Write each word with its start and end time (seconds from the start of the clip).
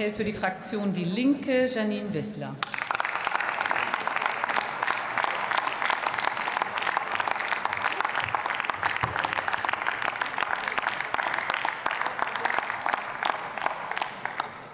erhält 0.00 0.16
für 0.16 0.24
die 0.24 0.32
Fraktion 0.32 0.94
Die 0.94 1.04
Linke 1.04 1.66
Janine 1.66 2.12
Wissler. 2.14 2.54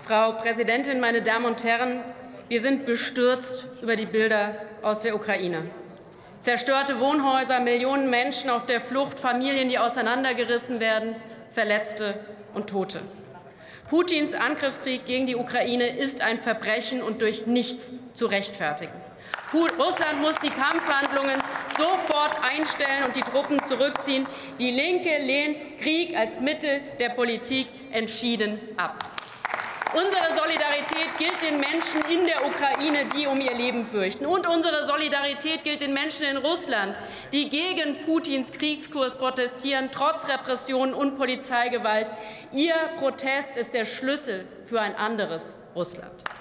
Frau 0.05 0.33
Präsidentin, 0.35 1.01
meine 1.01 1.23
Damen 1.23 1.47
und 1.47 1.65
Herren! 1.65 2.03
Wir 2.49 2.63
sind 2.63 2.87
bestürzt 2.87 3.67
über 3.83 3.97
die 3.97 4.07
Bilder 4.07 4.55
aus 4.83 5.01
der 5.01 5.17
Ukraine. 5.17 5.63
Zerstörte 6.39 7.01
Wohnhäuser, 7.01 7.59
Millionen 7.59 8.11
Menschen 8.11 8.49
auf 8.49 8.67
der 8.67 8.81
Flucht, 8.81 9.19
Familien, 9.19 9.69
die 9.69 9.81
auseinandergerissen 9.81 10.79
werden, 10.79 11.17
Verletzte 11.49 12.15
und 12.55 12.71
Tote. 12.71 13.03
Putins 13.89 14.35
Angriffskrieg 14.35 15.07
gegen 15.07 15.27
die 15.27 15.37
Ukraine 15.37 15.87
ist 15.97 16.21
ein 16.21 16.41
Verbrechen 16.41 17.03
und 17.03 17.23
durch 17.23 17.47
nichts 17.47 17.93
zu 18.15 18.27
rechtfertigen. 18.27 18.93
Russland 19.79 20.21
muss 20.21 20.35
die 20.43 20.51
Kampfhandlungen 20.51 21.41
sofort 21.79 22.37
einstellen 22.43 23.05
und 23.07 23.15
die 23.15 23.21
Truppen 23.21 23.65
zurückziehen. 23.65 24.27
Die 24.59 24.71
Linke 24.71 25.17
lehnt 25.19 25.79
Krieg 25.81 26.17
als 26.17 26.41
Mittel 26.41 26.81
der 26.99 27.11
Politik 27.11 27.69
entschieden 27.93 28.59
ab. 28.77 29.16
Unsere 29.95 30.37
Solidarität 30.37 31.17
gilt 31.17 31.43
den 31.43 31.61
Menschen 31.61 32.03
in 32.11 32.27
der 32.27 32.45
Ukraine, 32.45 33.07
die 33.17 33.27
um 33.27 33.41
ihr 33.41 33.55
Leben 33.55 33.85
fürchten. 33.85 34.27
Und 34.27 34.47
unsere 34.49 34.85
Solidarität 34.85 35.63
gilt 35.63 35.81
den 35.81 35.95
Menschen 35.95 36.27
in 36.27 36.37
Russland, 36.37 36.99
die 37.33 37.49
gegen 37.49 38.01
Putins 38.05 38.51
Kriegskurs 38.51 39.17
protestieren, 39.17 39.91
trotz 39.93 40.29
Repression 40.29 40.93
und 40.93 41.17
Polizeigewalt. 41.17 42.13
Ihr 42.53 42.75
Protest 42.99 43.57
ist 43.57 43.75
der 43.75 43.85
Schlüssel 43.85 44.47
für 44.65 44.81
ein 44.81 44.97
anderes 44.97 45.55
Russland. 45.75 46.36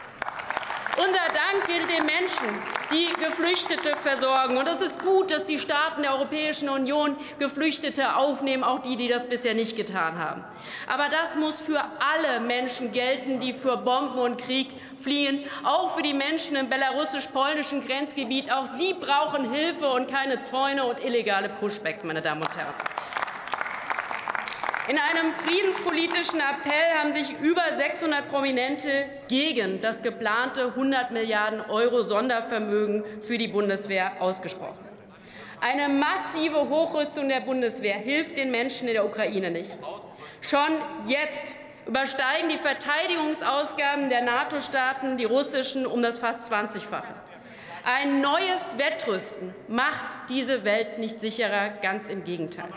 Unser 0.98 1.26
Dank 1.34 1.67
gilt 1.67 1.90
den 1.90 2.05
Menschen, 2.05 2.48
die 2.90 3.12
Geflüchtete 3.21 3.98
versorgen. 3.98 4.55
Und 4.55 4.65
es 4.65 4.79
ist 4.79 4.99
gut, 4.99 5.29
dass 5.29 5.43
die 5.43 5.57
Staaten 5.57 6.04
der 6.04 6.13
Europäischen 6.13 6.70
Union 6.70 7.18
Geflüchtete 7.37 8.15
aufnehmen, 8.15 8.63
auch 8.63 8.79
die, 8.79 8.96
die 8.96 9.10
das 9.10 9.27
bisher 9.27 9.55
nicht 9.55 9.76
getan 9.76 10.18
haben. 10.18 10.46
Aber 10.87 11.10
das 11.10 11.35
muss 11.35 11.60
für 11.60 11.84
alle 11.99 12.40
Menschen 12.40 12.93
gelten, 12.93 13.41
die 13.41 13.52
für 13.52 13.76
Bomben 13.76 14.20
und 14.20 14.37
Krieg 14.37 14.70
fliehen, 15.02 15.43
auch 15.65 15.98
für 15.98 16.02
die 16.02 16.13
Menschen 16.13 16.55
im 16.55 16.70
belarussisch-polnischen 16.70 17.85
Grenzgebiet. 17.85 18.49
Auch 18.49 18.65
sie 18.65 18.93
brauchen 18.93 19.52
Hilfe 19.52 19.90
und 19.90 20.09
keine 20.09 20.43
Zäune 20.43 20.85
und 20.85 21.04
illegale 21.04 21.49
Pushbacks, 21.49 22.05
meine 22.05 22.21
Damen 22.21 22.41
und 22.41 22.57
Herren. 22.57 22.74
In 24.87 24.99
einem 24.99 25.33
friedenspolitischen 25.33 26.39
Appell 26.39 26.99
haben 26.99 27.11
sich 27.11 27.31
über 27.39 27.63
600 27.75 28.29
Prominente 28.29 29.05
gegen 29.27 29.81
das 29.81 30.03
geplante 30.03 30.65
100 30.65 31.09
Milliarden 31.09 31.61
Euro 31.61 32.03
Sondervermögen 32.03 33.03
für 33.21 33.39
die 33.39 33.47
Bundeswehr 33.47 34.11
ausgesprochen. 34.19 34.85
Eine 35.59 35.89
massive 35.89 36.69
Hochrüstung 36.69 37.29
der 37.29 37.39
Bundeswehr 37.39 37.95
hilft 37.95 38.37
den 38.37 38.51
Menschen 38.51 38.87
in 38.87 38.93
der 38.93 39.05
Ukraine 39.05 39.49
nicht. 39.49 39.71
Schon 40.41 40.77
jetzt 41.07 41.55
übersteigen 41.87 42.49
die 42.49 42.59
Verteidigungsausgaben 42.59 44.09
der 44.09 44.21
NATO-Staaten 44.21 45.17
die 45.17 45.25
russischen 45.25 45.87
um 45.87 46.03
das 46.03 46.19
fast 46.19 46.51
20-fache. 46.51 47.15
Ein 47.83 48.21
neues 48.21 48.73
Wettrüsten 48.77 49.55
macht 49.67 50.05
diese 50.29 50.63
Welt 50.63 50.99
nicht 50.99 51.21
sicherer, 51.21 51.69
ganz 51.69 52.07
im 52.07 52.23
Gegenteil. 52.23 52.69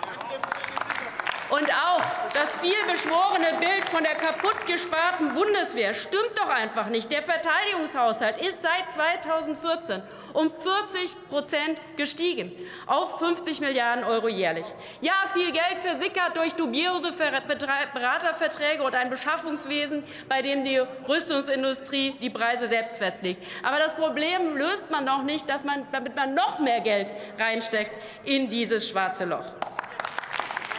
Und 1.50 1.70
auch 1.72 2.02
das 2.34 2.56
vielbeschworene 2.56 3.58
Bild 3.58 3.88
von 3.90 4.02
der 4.04 4.16
kaputtgesparten 4.16 5.32
Bundeswehr 5.32 5.94
stimmt 5.94 6.36
doch 6.36 6.48
einfach 6.48 6.88
nicht. 6.88 7.10
Der 7.10 7.22
Verteidigungshaushalt 7.22 8.36
ist 8.38 8.60
seit 8.60 8.90
2014 8.90 10.02
um 10.34 10.50
40 10.50 11.28
Prozent 11.30 11.80
gestiegen 11.96 12.52
auf 12.86 13.18
50 13.18 13.60
Milliarden 13.60 14.04
Euro 14.04 14.28
jährlich. 14.28 14.66
Ja, 15.00 15.14
viel 15.32 15.50
Geld 15.50 15.78
versickert 15.82 16.36
durch 16.36 16.52
dubiose 16.52 17.12
Beraterverträge 17.12 18.82
und 18.82 18.94
ein 18.94 19.08
Beschaffungswesen, 19.08 20.04
bei 20.28 20.42
dem 20.42 20.64
die 20.64 20.82
Rüstungsindustrie 21.08 22.14
die 22.20 22.30
Preise 22.30 22.68
selbst 22.68 22.98
festlegt. 22.98 23.42
Aber 23.62 23.78
das 23.78 23.94
Problem 23.94 24.54
löst 24.54 24.90
man 24.90 25.06
doch 25.06 25.22
nicht, 25.22 25.48
dass 25.48 25.64
man, 25.64 25.86
damit 25.92 26.14
man 26.14 26.34
noch 26.34 26.58
mehr 26.58 26.80
Geld 26.80 27.12
reinsteckt 27.38 27.96
in 28.24 28.50
dieses 28.50 28.86
schwarze 28.86 29.24
Loch. 29.24 29.46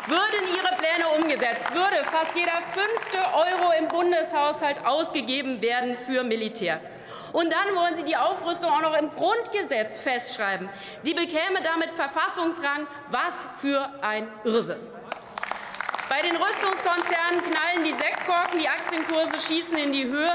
Würden 0.10 0.48
Ihre 0.56 0.76
Pläne 0.76 1.08
umgesetzt, 1.20 1.72
würde 1.72 2.04
fast 2.06 2.36
jeder 2.36 2.60
fünfte 2.72 3.20
Euro 3.36 3.74
im 3.78 3.88
Bundeshaushalt 3.90 4.84
ausgegeben 4.84 5.62
werden 5.62 5.96
für 5.98 6.24
Militär. 6.24 6.82
Und 7.32 7.54
dann 7.54 7.76
wollen 7.76 7.96
Sie 7.96 8.04
die 8.04 8.18
Aufrüstung 8.18 8.72
auch 8.72 8.82
noch 8.82 8.98
im 8.98 9.12
Grundgesetz 9.12 10.00
festschreiben. 10.00 10.68
Die 11.04 11.14
bekäme 11.14 11.62
damit 11.64 11.92
Verfassungsrang. 11.92 12.88
Was 13.12 13.46
für 13.58 13.88
ein 14.02 14.28
Irrsinn. 14.46 14.80
Bei 16.10 16.24
den 16.24 16.36
Rüstungskonzernen 16.36 17.42
knallen 17.44 17.84
die 17.84 17.94
Sektkorken, 17.94 18.60
die 18.60 18.68
Aktienkurse 18.68 19.40
schießen 19.48 19.78
in 19.78 19.92
die 19.92 20.06
Höhe. 20.06 20.34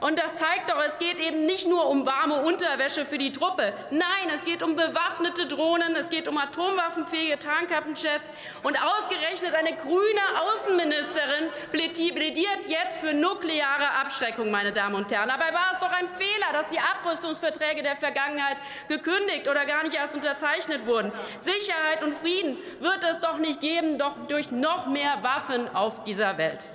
Und 0.00 0.18
das 0.18 0.36
zeigt 0.36 0.70
doch, 0.70 0.82
es 0.86 0.98
geht 0.98 1.20
eben 1.20 1.46
nicht 1.46 1.66
nur 1.66 1.88
um 1.88 2.06
warme 2.06 2.42
Unterwäsche 2.42 3.04
für 3.04 3.18
die 3.18 3.32
Truppe. 3.32 3.72
Nein, 3.90 4.30
es 4.34 4.44
geht 4.44 4.62
um 4.62 4.76
bewaffnete 4.76 5.46
Drohnen, 5.46 5.96
es 5.96 6.10
geht 6.10 6.28
um 6.28 6.38
atomwaffenfähige 6.38 7.38
Tarnkappenjets. 7.38 8.32
Und 8.62 8.76
ausgerechnet 8.80 9.54
eine 9.54 9.74
grüne 9.76 10.20
Außenministerin 10.42 11.50
plädiert 11.72 12.66
jetzt 12.68 12.98
für 12.98 13.14
nukleare 13.14 13.90
Abschreckung, 14.00 14.50
meine 14.50 14.72
Damen 14.72 14.94
und 14.94 15.10
Herren. 15.10 15.28
Dabei 15.28 15.52
war 15.52 15.72
es 15.72 15.78
doch 15.78 15.90
ein 15.90 16.08
Fehler, 16.08 16.52
dass 16.52 16.66
die 16.68 16.78
Abrüstungsverträge 16.78 17.82
der 17.82 17.96
Vergangenheit 17.96 18.56
gekündigt 18.88 19.48
oder 19.48 19.64
gar 19.64 19.82
nicht 19.82 19.94
erst 19.94 20.14
unterzeichnet 20.14 20.86
wurden. 20.86 21.12
Sicherheit 21.38 22.02
und 22.04 22.14
Frieden 22.14 22.58
wird 22.80 23.04
es 23.04 23.20
doch 23.20 23.38
nicht 23.38 23.60
geben, 23.60 23.98
doch 23.98 24.14
durch 24.28 24.50
noch 24.50 24.86
mehr 24.86 25.22
Waffen 25.22 25.74
auf 25.74 26.04
dieser 26.04 26.38
Welt. 26.38 26.70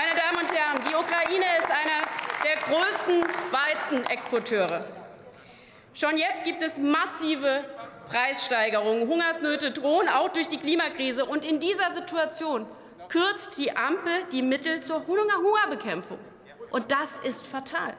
Meine 0.00 0.18
Damen 0.18 0.38
und 0.38 0.50
Herren, 0.50 0.80
die 0.88 0.94
Ukraine 0.94 1.44
ist 1.58 1.70
einer 1.70 2.06
der 2.42 2.56
größten 2.62 3.22
Weizenexporteure. 3.50 4.86
Schon 5.92 6.16
jetzt 6.16 6.42
gibt 6.44 6.62
es 6.62 6.78
massive 6.78 7.64
Preissteigerungen. 8.08 9.06
Hungersnöte 9.06 9.72
drohen 9.72 10.08
auch 10.08 10.30
durch 10.30 10.48
die 10.48 10.56
Klimakrise. 10.56 11.26
Und 11.26 11.44
in 11.44 11.60
dieser 11.60 11.92
Situation 11.92 12.66
kürzt 13.10 13.58
die 13.58 13.76
Ampel 13.76 14.24
die 14.32 14.40
Mittel 14.40 14.80
zur 14.80 15.06
Hungerbekämpfung. 15.06 16.18
Und 16.70 16.90
das 16.90 17.18
ist 17.18 17.46
fatal. 17.46 17.92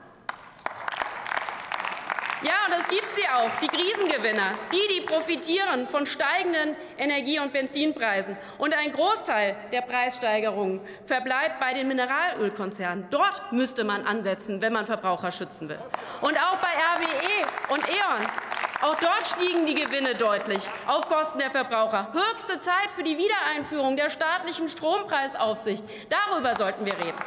Ja, 2.44 2.54
und 2.66 2.74
es 2.74 2.88
gibt 2.88 3.08
sie 3.16 3.28
auch, 3.28 3.52
die 3.62 3.68
Krisengewinner, 3.68 4.56
die, 4.72 4.96
die 4.96 5.02
profitieren 5.02 5.86
von 5.86 6.08
steigenden 6.08 6.76
Energie- 6.98 7.40
und 7.40 7.54
Benzinpreisen. 7.54 8.36
Und 8.58 8.74
ein 8.74 8.92
Großteil 8.92 9.56
der 9.72 9.82
Preissteigerungen 9.82 10.82
verbleibt 11.06 11.60
bei 11.60 11.74
den 11.74 11.88
Mineralölkonzernen. 11.88 13.06
Dort 13.12 13.52
müsste 13.52 13.84
man 13.84 14.08
ansetzen, 14.08 14.60
wenn 14.60 14.74
man 14.74 14.88
Verbraucher 14.88 15.32
schützen 15.32 15.70
will. 15.70 15.78
Und 16.22 16.36
auch 16.38 16.58
bei 16.58 16.70
RWE 16.96 17.74
und 17.74 17.88
E.ON. 17.88 18.26
Auch 18.82 18.96
dort 18.96 19.28
stiegen 19.28 19.68
die 19.68 19.76
Gewinne 19.76 20.16
deutlich 20.16 20.68
auf 20.88 21.08
Kosten 21.08 21.38
der 21.38 21.52
Verbraucher. 21.52 22.12
Höchste 22.12 22.60
Zeit 22.60 22.92
für 22.96 23.04
die 23.04 23.20
Wiedereinführung 23.20 23.96
der 23.96 24.10
staatlichen 24.10 24.68
Strompreisaufsicht. 24.68 25.84
Darüber 26.10 26.56
sollten 26.56 26.88
wir 26.88 26.94
reden 26.94 27.20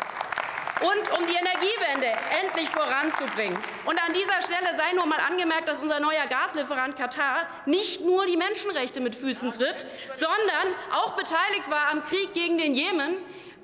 und 0.80 1.18
um 1.18 1.26
die 1.26 1.34
Energiewende 1.34 2.08
endlich 2.42 2.68
voranzubringen. 2.70 3.58
Und 3.84 4.02
an 4.02 4.12
dieser 4.12 4.40
Stelle 4.42 4.76
sei 4.76 4.92
nur 4.94 5.06
mal 5.06 5.20
angemerkt, 5.20 5.68
dass 5.68 5.80
unser 5.80 6.00
neuer 6.00 6.26
Gaslieferant 6.28 6.96
Katar 6.96 7.46
nicht 7.66 8.04
nur 8.04 8.26
die 8.26 8.36
Menschenrechte 8.36 9.00
mit 9.00 9.14
Füßen 9.14 9.52
tritt, 9.52 9.86
sondern 10.14 10.74
auch 10.92 11.12
beteiligt 11.16 11.70
war 11.70 11.90
am 11.90 12.04
Krieg 12.04 12.34
gegen 12.34 12.58
den 12.58 12.74
Jemen, 12.74 13.16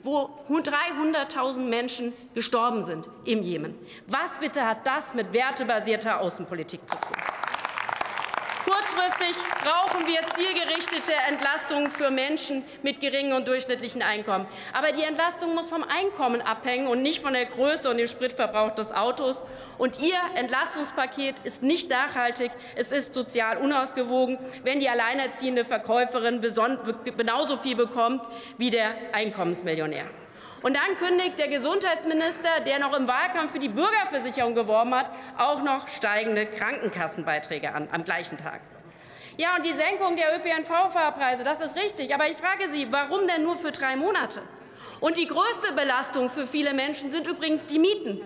wo 0.03 0.31
300.000 0.49 1.60
Menschen 1.60 2.12
gestorben 2.34 2.84
sind 2.84 3.09
im 3.25 3.43
Jemen. 3.43 3.79
Was 4.06 4.38
bitte 4.38 4.67
hat 4.67 4.87
das 4.87 5.14
mit 5.14 5.32
wertebasierter 5.32 6.20
Außenpolitik 6.20 6.81
zu 6.88 6.96
tun? 6.96 7.39
Kurzfristig 8.64 9.42
brauchen 9.62 10.06
wir 10.06 10.20
zielgerichtete 10.34 11.12
Entlastungen 11.28 11.90
für 11.90 12.10
Menschen 12.10 12.64
mit 12.82 13.00
geringen 13.00 13.32
und 13.32 13.48
durchschnittlichen 13.48 14.02
Einkommen. 14.02 14.46
Aber 14.72 14.92
die 14.92 15.02
Entlastung 15.02 15.54
muss 15.54 15.68
vom 15.68 15.82
Einkommen 15.82 16.42
abhängen 16.42 16.86
und 16.86 17.02
nicht 17.02 17.22
von 17.22 17.32
der 17.32 17.46
Größe 17.46 17.88
und 17.88 17.96
dem 17.96 18.06
Spritverbrauch 18.06 18.74
des 18.74 18.92
Autos. 18.92 19.44
Und 19.78 20.00
Ihr 20.00 20.18
Entlastungspaket 20.34 21.40
ist 21.40 21.62
nicht 21.62 21.88
nachhaltig, 21.88 22.50
es 22.76 22.92
ist 22.92 23.14
sozial 23.14 23.56
unausgewogen, 23.58 24.38
wenn 24.62 24.80
die 24.80 24.88
alleinerziehende 24.88 25.64
Verkäuferin 25.64 26.40
genauso 27.16 27.56
viel 27.56 27.76
bekommt 27.76 28.22
wie 28.58 28.70
der 28.70 28.94
Einkommensmillionär. 29.12 30.04
Und 30.62 30.76
dann 30.76 30.96
kündigt 30.98 31.38
der 31.38 31.48
Gesundheitsminister, 31.48 32.60
der 32.66 32.78
noch 32.78 32.96
im 32.96 33.08
Wahlkampf 33.08 33.52
für 33.52 33.58
die 33.58 33.68
Bürgerversicherung 33.68 34.54
geworben 34.54 34.94
hat, 34.94 35.10
auch 35.38 35.62
noch 35.62 35.88
steigende 35.88 36.46
Krankenkassenbeiträge 36.46 37.72
an 37.72 37.88
am 37.92 38.04
gleichen 38.04 38.36
Tag. 38.36 38.60
Ja, 39.38 39.56
und 39.56 39.64
die 39.64 39.72
Senkung 39.72 40.16
der 40.16 40.36
ÖPNV-Fahrpreise, 40.36 41.44
das 41.44 41.62
ist 41.62 41.74
richtig. 41.76 42.14
Aber 42.14 42.28
ich 42.28 42.36
frage 42.36 42.68
Sie, 42.68 42.88
warum 42.90 43.26
denn 43.26 43.42
nur 43.42 43.56
für 43.56 43.72
drei 43.72 43.96
Monate? 43.96 44.42
Und 45.00 45.16
die 45.16 45.26
größte 45.26 45.72
Belastung 45.72 46.28
für 46.28 46.46
viele 46.46 46.74
Menschen 46.74 47.10
sind 47.10 47.26
übrigens 47.26 47.64
die 47.64 47.78
Mieten. 47.78 48.20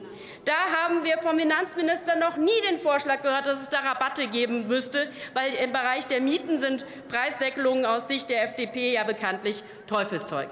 Da 0.44 0.52
haben 0.76 1.04
wir 1.04 1.18
vom 1.18 1.38
Finanzminister 1.38 2.16
noch 2.16 2.36
nie 2.36 2.60
den 2.68 2.78
Vorschlag 2.78 3.22
gehört, 3.22 3.46
dass 3.46 3.62
es 3.62 3.68
da 3.68 3.78
Rabatte 3.78 4.26
geben 4.26 4.66
müsste, 4.66 5.08
weil 5.34 5.54
im 5.54 5.70
Bereich 5.70 6.08
der 6.08 6.20
Mieten 6.20 6.58
sind 6.58 6.84
Preisdeckelungen 7.08 7.86
aus 7.86 8.08
Sicht 8.08 8.28
der 8.28 8.42
FDP 8.42 8.94
ja 8.94 9.04
bekanntlich 9.04 9.62
Teufelszeug. 9.86 10.48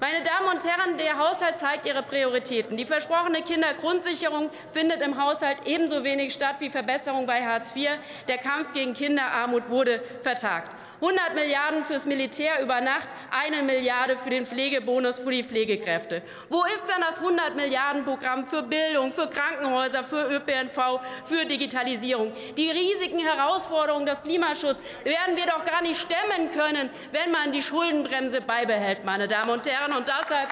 Meine 0.00 0.22
Damen 0.22 0.48
und 0.48 0.64
Herren, 0.64 0.96
der 0.96 1.18
Haushalt 1.18 1.58
zeigt 1.58 1.84
Ihre 1.84 2.02
Prioritäten. 2.02 2.78
Die 2.78 2.86
versprochene 2.86 3.42
Kindergrundsicherung 3.42 4.48
findet 4.70 5.02
im 5.02 5.22
Haushalt 5.22 5.58
ebenso 5.66 6.04
wenig 6.04 6.32
statt 6.32 6.56
wie 6.60 6.70
Verbesserung 6.70 7.26
bei 7.26 7.44
Hartz 7.44 7.76
IV. 7.76 7.90
Der 8.26 8.38
Kampf 8.38 8.72
gegen 8.72 8.94
Kinderarmut 8.94 9.68
wurde 9.68 10.02
vertagt. 10.22 10.74
100 11.00 11.34
Milliarden 11.34 11.82
fürs 11.82 12.04
Militär 12.04 12.60
über 12.62 12.80
Nacht, 12.80 13.08
eine 13.30 13.62
Milliarde 13.62 14.18
für 14.18 14.30
den 14.30 14.44
Pflegebonus 14.44 15.18
für 15.18 15.30
die 15.30 15.42
Pflegekräfte. 15.42 16.22
Wo 16.48 16.62
ist 16.64 16.84
denn 16.88 17.00
das 17.00 17.18
100 17.18 17.56
Milliarden 17.56 18.04
Programm 18.04 18.46
für 18.46 18.62
Bildung, 18.62 19.12
für 19.12 19.28
Krankenhäuser, 19.28 20.04
für 20.04 20.28
ÖPNV, 20.30 21.00
für 21.24 21.46
Digitalisierung? 21.46 22.32
Die 22.56 22.70
riesigen 22.70 23.18
Herausforderungen 23.20 24.04
des 24.04 24.22
Klimaschutzes 24.22 24.84
werden 25.04 25.36
wir 25.36 25.46
doch 25.46 25.64
gar 25.64 25.80
nicht 25.82 25.98
stemmen 25.98 26.50
können, 26.50 26.90
wenn 27.12 27.30
man 27.30 27.52
die 27.52 27.62
Schuldenbremse 27.62 28.42
beibehält, 28.42 29.04
meine 29.04 29.26
Damen 29.26 29.50
und 29.50 29.66
Herren. 29.66 29.94
Und 29.94 30.06
deshalb 30.06 30.48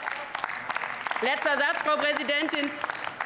letzter 1.20 1.58
Satz, 1.58 1.82
Frau 1.84 1.96
Präsidentin, 1.96 2.70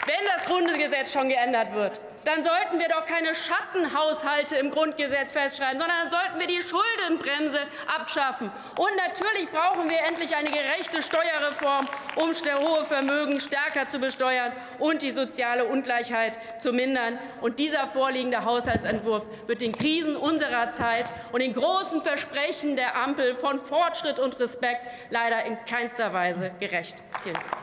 wenn 0.07 0.27
das 0.35 0.45
Grundgesetz 0.45 1.13
schon 1.13 1.29
geändert 1.29 1.73
wird, 1.75 2.01
dann 2.25 2.43
sollten 2.43 2.79
wir 2.79 2.89
doch 2.89 3.05
keine 3.05 3.35
Schattenhaushalte 3.35 4.57
im 4.57 4.71
Grundgesetz 4.71 5.33
festschreiben, 5.33 5.79
sondern 5.79 5.97
dann 6.03 6.11
sollten 6.11 6.39
wir 6.39 6.47
die 6.47 6.63
Schuldenbremse 6.63 7.59
abschaffen. 7.87 8.51
Und 8.79 8.91
natürlich 8.97 9.51
brauchen 9.51 9.91
wir 9.91 9.99
endlich 10.07 10.35
eine 10.37 10.51
gerechte 10.51 11.03
Steuerreform, 11.03 11.89
um 12.17 12.33
hohe 12.33 12.85
Vermögen 12.85 13.41
stärker 13.41 13.89
zu 13.89 13.99
besteuern 13.99 14.53
und 14.79 15.03
die 15.03 15.11
soziale 15.11 15.65
Ungleichheit 15.65 16.39
zu 16.61 16.73
mindern. 16.73 17.19
Und 17.41 17.59
dieser 17.59 17.87
vorliegende 17.87 18.45
Haushaltsentwurf 18.45 19.27
wird 19.47 19.61
den 19.61 19.73
Krisen 19.73 20.17
unserer 20.17 20.71
Zeit 20.71 21.13
und 21.33 21.41
den 21.41 21.55
großen 21.55 22.03
Versprechen 22.03 22.77
der 22.77 22.97
Ampel 22.97 23.35
von 23.35 23.59
Fortschritt 23.59 24.19
und 24.19 24.39
Respekt 24.39 24.87
leider 25.11 25.45
in 25.45 25.59
keinster 25.65 26.13
Weise 26.13 26.53
gerecht. 26.61 26.97
Vielen 27.23 27.35
Dank. 27.35 27.62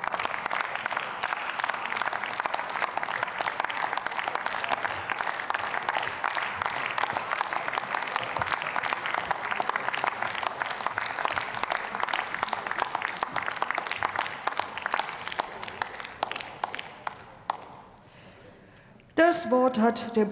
Das 19.29 19.51
Wort 19.51 19.77
hat 19.79 20.15
der 20.15 20.25